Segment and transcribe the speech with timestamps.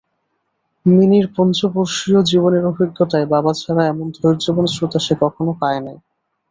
[0.85, 5.97] মিনির পঞ্চবর্ষীয় জীবনের অভিজ্ঞতায় বাবা ছাড়া এমন ধৈর্যবান শ্রোতা সে কখনো পায় নাই।